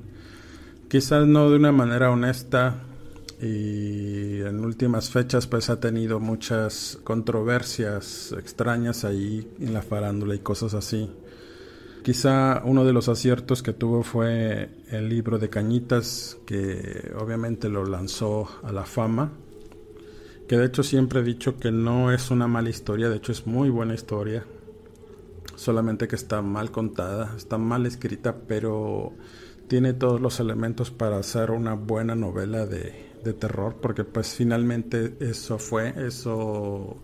[0.88, 2.84] Quizás no de una manera honesta
[3.42, 10.40] y en últimas fechas pues ha tenido muchas controversias extrañas ahí en la farándula y
[10.40, 11.10] cosas así.
[12.04, 17.86] Quizá uno de los aciertos que tuvo fue el libro de Cañitas, que obviamente lo
[17.86, 19.32] lanzó a la fama.
[20.54, 23.48] Que de hecho siempre he dicho que no es una mala historia, de hecho es
[23.48, 24.46] muy buena historia.
[25.56, 29.14] Solamente que está mal contada, está mal escrita, pero
[29.68, 32.94] tiene todos los elementos para hacer una buena novela de,
[33.40, 37.02] terror, porque pues finalmente eso fue, eso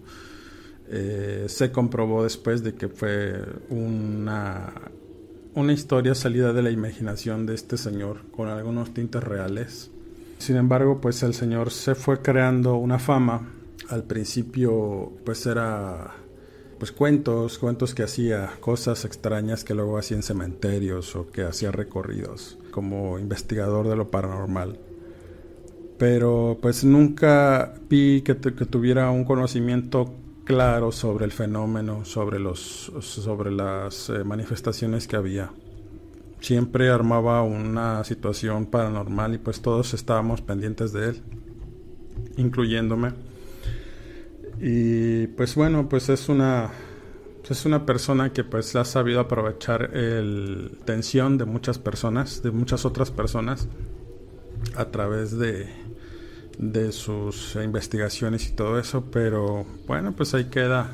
[0.88, 3.34] eh, se comprobó después de que fue
[3.72, 4.76] una,
[5.56, 9.90] una historia salida de la imaginación de este señor con algunos tintes reales.
[10.40, 13.52] Sin embargo, pues el señor se fue creando una fama.
[13.90, 16.16] Al principio, pues era
[16.80, 21.72] pues cuentos, cuentos que hacía, cosas extrañas que luego hacía en cementerios o que hacía
[21.74, 24.80] recorridos como investigador de lo paranormal.
[25.98, 30.14] Pero pues nunca vi que, tuviera un conocimiento
[30.46, 35.52] claro sobre el fenómeno, sobre, los, sobre las eh, manifestaciones que había.
[36.40, 41.22] Siempre armaba una situación paranormal y pues todos estábamos pendientes de él,
[42.38, 43.14] incluyéndome.
[44.62, 46.72] Y pues bueno, pues es una
[47.50, 52.86] es una persona que pues ha sabido aprovechar el tensión de muchas personas, de muchas
[52.86, 53.68] otras personas
[54.76, 55.68] a través de
[56.60, 60.94] de sus investigaciones y todo eso, pero bueno, pues ahí queda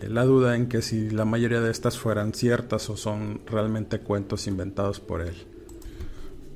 [0.00, 4.46] la duda en que si la mayoría de estas fueran ciertas o son realmente cuentos
[4.46, 5.34] inventados por él.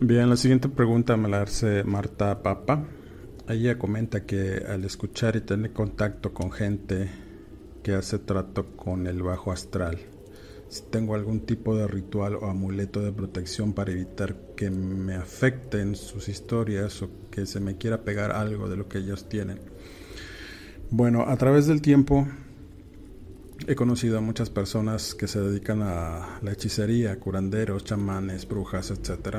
[0.01, 2.87] Bien, la siguiente pregunta me la hace Marta Papa.
[3.49, 7.11] Ella comenta que al escuchar y tener contacto con gente
[7.83, 9.99] que hace trato con el bajo astral,
[10.69, 15.97] si tengo algún tipo de ritual o amuleto de protección para evitar que me afecten
[15.97, 19.59] sus historias o que se me quiera pegar algo de lo que ellos tienen.
[20.91, 22.27] Bueno, a través del tiempo
[23.67, 29.39] he conocido a muchas personas que se dedican a la hechicería, curanderos, chamanes, brujas, etc.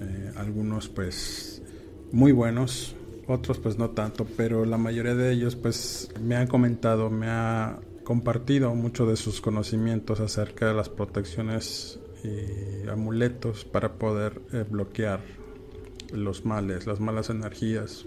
[0.00, 1.62] Eh, algunos pues
[2.12, 7.10] muy buenos, otros pues no tanto, pero la mayoría de ellos pues me han comentado,
[7.10, 14.40] me ha compartido mucho de sus conocimientos acerca de las protecciones y amuletos para poder
[14.52, 15.20] eh, bloquear
[16.12, 18.06] los males, las malas energías,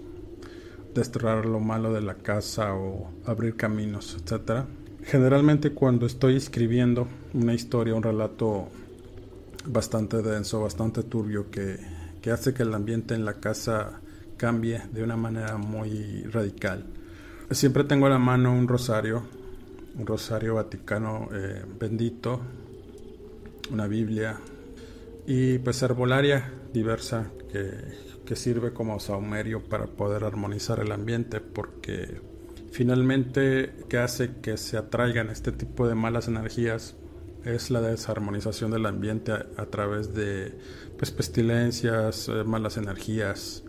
[0.94, 4.64] desterrar lo malo de la casa o abrir caminos, etc.
[5.10, 8.68] Generalmente cuando estoy escribiendo una historia, un relato
[9.66, 11.78] bastante denso, bastante turbio, que,
[12.22, 14.00] que hace que el ambiente en la casa
[14.36, 16.86] cambie de una manera muy radical.
[17.50, 19.24] Siempre tengo a la mano un rosario
[19.98, 22.40] un rosario vaticano eh, bendito,
[23.72, 24.38] una Biblia
[25.26, 27.70] y pues herbolaria diversa que,
[28.24, 32.29] que sirve como saumerio para poder armonizar el ambiente porque
[32.70, 36.96] finalmente que hace que se atraigan este tipo de malas energías
[37.44, 40.54] es la desarmonización del ambiente a, través de
[40.98, 43.64] pues, pestilencias, eh, malas energías,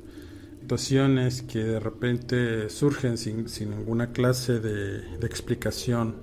[0.62, 6.16] situaciones que de repente surgen sin, ninguna clase de, explicación.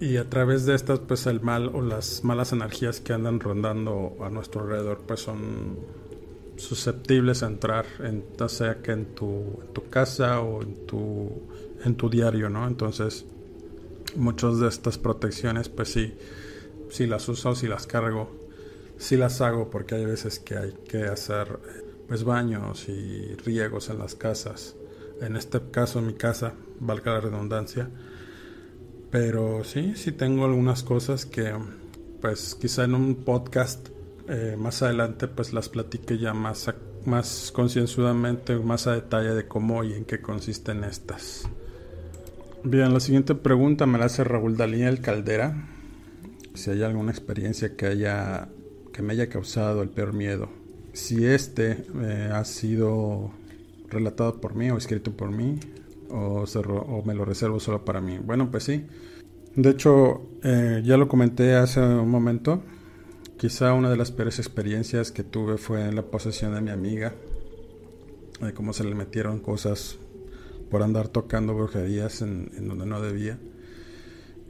[0.00, 4.16] Y a través de estas pues el mal o las malas energías que andan rondando
[4.22, 5.78] a nuestro alrededor pues son
[6.56, 11.30] susceptibles a entrar en, sea que en tu, tu casa o en tu,
[11.84, 12.66] en tu diario, ¿no?
[12.66, 13.24] Entonces
[14.16, 16.14] muchas de estas protecciones pues sí,
[16.90, 18.30] sí las uso, sí las cargo,
[18.98, 21.58] sí las hago porque hay veces que hay que hacer
[22.10, 24.74] pues baños y riegos en las casas.
[25.20, 27.88] En este caso, mi casa, valga la redundancia.
[29.12, 31.54] Pero sí, sí tengo algunas cosas que,
[32.20, 33.90] pues quizá en un podcast
[34.28, 36.72] eh, más adelante, pues las platique ya más,
[37.04, 41.48] más concienzudamente, más a detalle de cómo y en qué consisten estas.
[42.62, 45.68] Bien, la siguiente pregunta me la hace Raúl Daniel Caldera.
[46.54, 48.48] Si hay alguna experiencia que haya
[48.92, 50.48] que me haya causado el peor miedo
[50.92, 53.30] si este eh, ha sido
[53.88, 55.58] relatado por mí o escrito por mí
[56.10, 58.18] o, o, me lo reservo solo para mí.
[58.18, 58.84] Bueno, pues sí.
[59.54, 62.62] De hecho, eh, ya lo comenté hace un momento.
[63.36, 67.14] Quizá una de las peores experiencias que tuve fue en la posesión de mi amiga.
[68.40, 69.99] De cómo se le metieron cosas
[70.70, 73.38] por andar tocando brujerías en, donde no debía.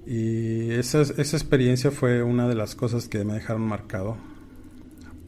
[0.06, 4.16] Y esa, esa experiencia fue una de las cosas que me dejaron marcado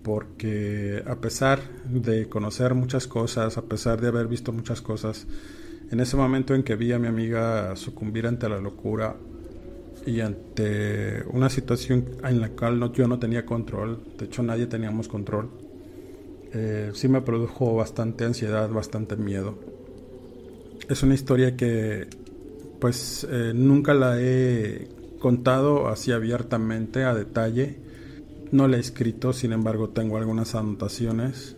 [0.02, 5.26] porque a pesar de conocer muchas cosas, a pesar de haber visto muchas cosas,
[5.90, 9.16] en ese momento en que vi a mi amiga sucumbir ante la locura
[10.06, 15.08] y ante una situación en la cual yo no tenía control, de hecho nadie teníamos
[15.08, 15.50] control,
[16.52, 19.71] eh, sí me produjo bastante ansiedad, bastante miedo.
[20.88, 22.08] Es una historia que
[22.80, 24.88] pues eh, nunca la he
[25.20, 27.76] contado así abiertamente, a detalle,
[28.50, 31.56] no la he escrito, sin embargo tengo algunas anotaciones.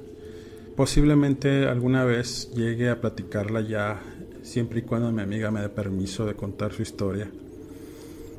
[0.76, 4.02] Posiblemente alguna vez llegue a platicarla ya,
[4.42, 7.30] siempre y cuando mi amiga me dé permiso de contar su historia.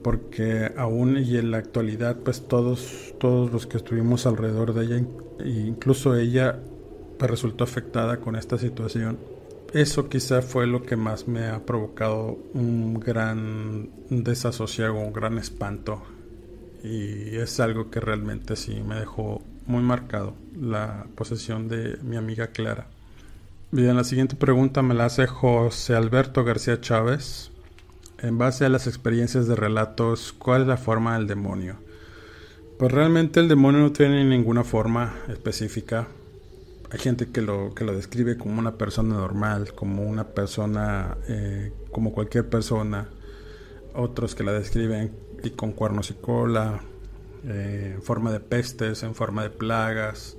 [0.04, 5.04] Porque aún y en la actualidad, pues todos, todos los que estuvimos alrededor de ella,
[5.44, 6.60] incluso ella,
[7.20, 9.18] resultó afectada con esta situación.
[9.76, 16.02] Eso quizá fue lo que más me ha provocado un gran desasosiego, un gran espanto
[16.82, 22.48] y es algo que realmente sí me dejó muy marcado la posesión de mi amiga
[22.48, 22.88] Clara.
[23.70, 27.52] Bien, la siguiente pregunta me la hace José Alberto García Chávez.
[28.20, 31.76] En base a las experiencias de relatos, ¿cuál es la forma del demonio?
[32.80, 36.08] Pues realmente el demonio no tiene ninguna forma específica.
[36.92, 41.72] Hay gente que lo, que lo describe como una persona normal, como una persona, eh,
[41.92, 43.10] como cualquier persona.
[43.94, 45.12] Otros que la describen
[45.44, 46.82] y con cuernos y cola,
[47.46, 50.38] eh, en forma de pestes, en forma de plagas,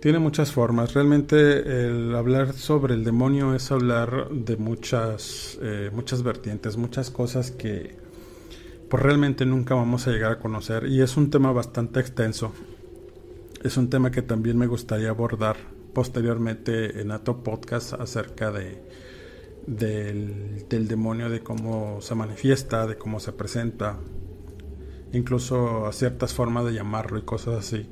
[0.00, 0.92] Tiene muchas formas.
[0.92, 7.50] Realmente el hablar sobre el demonio es hablar de muchas, eh, muchas vertientes, muchas cosas
[7.50, 7.96] que
[8.90, 10.86] pues realmente nunca vamos a llegar a conocer.
[10.88, 12.52] Y es un tema bastante extenso.
[13.64, 15.56] Es un tema que también me gustaría abordar
[15.94, 18.82] posteriormente en otro podcast acerca de
[19.66, 23.96] del, del demonio, de cómo se manifiesta, de cómo se presenta,
[25.14, 27.88] incluso a ciertas formas de llamarlo y cosas así.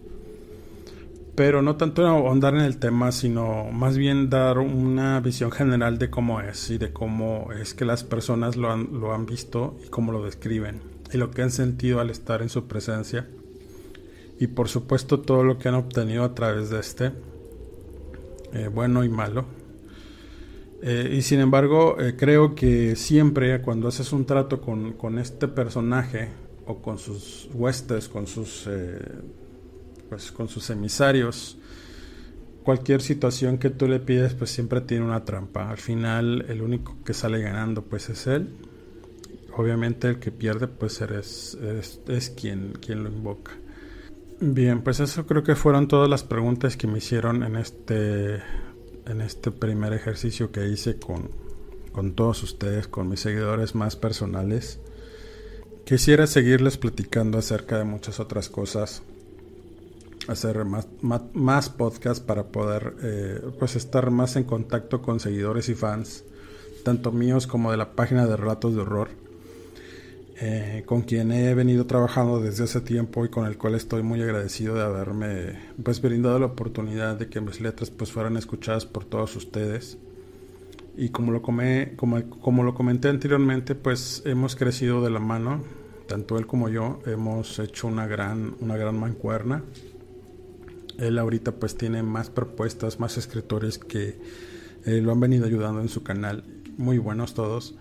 [1.34, 6.10] Pero no tanto ahondar en el tema, sino más bien dar una visión general de
[6.10, 9.88] cómo es y de cómo es que las personas lo han, lo han visto y
[9.88, 13.26] cómo lo describen y lo que han sentido al estar en su presencia
[14.38, 17.12] y por supuesto todo lo que han obtenido a través de este,
[18.52, 19.44] eh, bueno y malo.
[20.82, 25.46] Eh, y sin embargo, eh, creo que siempre cuando haces un trato con, con, este
[25.46, 26.28] personaje
[26.66, 28.68] o con sus huestes, con sus
[30.12, 31.56] pues con sus emisarios.
[32.64, 35.70] Cualquier situación que tú le pides pues siempre tiene una trampa.
[35.70, 38.50] Al final el único que sale ganando pues es él.
[39.56, 41.56] Obviamente el que pierde pues eres,
[42.08, 43.52] es, quien, quien lo invoca.
[44.44, 48.42] Bien, pues eso creo que fueron todas las preguntas que me hicieron en este,
[49.06, 51.30] en este primer ejercicio que hice con,
[51.92, 54.80] con todos ustedes, con mis seguidores más personales.
[55.84, 59.04] Quisiera seguirles platicando acerca de muchas otras cosas
[60.26, 60.88] hacer más,
[61.32, 66.24] más, podcasts para poder eh, pues estar más en contacto con seguidores y fans,
[66.82, 69.21] tanto míos como de la página de Relatos de Horror,
[70.40, 74.22] eh, con quien he venido trabajando desde hace tiempo y con el cual estoy muy
[74.22, 79.04] agradecido de haberme pues brindado la oportunidad de que mis letras pues fueran escuchadas por
[79.04, 79.98] todos ustedes.
[80.96, 85.62] Y como lo, come, como, como lo comenté anteriormente, pues hemos crecido de la mano,
[86.06, 89.62] tanto él como yo, hemos hecho una gran, una gran mancuerna
[90.98, 94.18] él ahorita pues tiene más propuestas, más escritores que
[94.84, 96.44] eh, lo han venido ayudando en su canal,
[96.76, 97.74] muy buenos todos.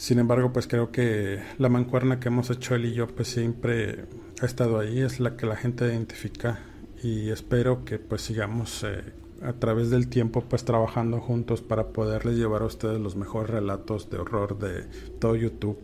[0.00, 4.06] Sin embargo, pues creo que la mancuerna que hemos hecho él y yo pues siempre
[4.40, 6.58] ha estado ahí, es la que la gente identifica
[7.02, 9.04] y espero que pues sigamos eh,
[9.42, 14.08] a través del tiempo pues trabajando juntos para poderles llevar a ustedes los mejores relatos
[14.08, 14.84] de horror de
[15.18, 15.76] todo YouTube.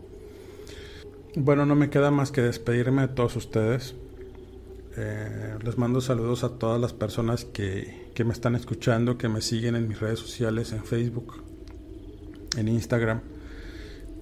[1.35, 3.93] Bueno, no me queda más que despedirme de todos ustedes.
[4.97, 9.75] Eh, les mando saludos a todas las personas que, me están escuchando, que me siguen
[9.75, 11.43] en mis redes sociales, en Facebook,
[12.57, 13.36] en Instagram.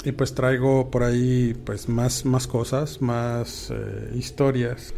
[0.05, 4.93] Y pues traigo por ahí pues más, más cosas, más eh, historias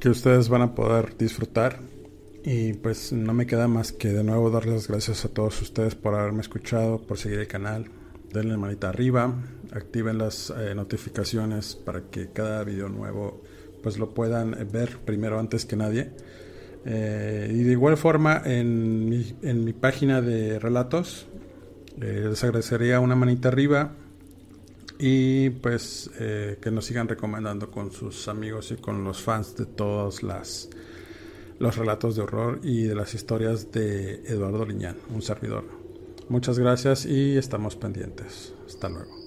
[0.00, 1.80] que ustedes van a poder disfrutar.
[2.42, 5.94] Y pues no me queda más que de nuevo darles las gracias a todos ustedes
[5.94, 7.90] por haberme escuchado, por seguir el canal.
[8.32, 9.34] Denle manita arriba,
[9.72, 13.42] activen las eh, notificaciones para que cada video nuevo
[13.82, 16.12] pues lo puedan ver primero antes que nadie.
[16.86, 21.26] Eh, y de igual forma en mi, en mi página de relatos
[22.00, 23.92] eh, les agradecería una manita arriba
[24.98, 29.66] y pues eh, que nos sigan recomendando con sus amigos y con los fans de
[29.66, 30.68] todos las,
[31.58, 35.64] los relatos de horror y de las historias de Eduardo Liñán, un servidor.
[36.28, 38.52] Muchas gracias y estamos pendientes.
[38.66, 39.26] Hasta luego.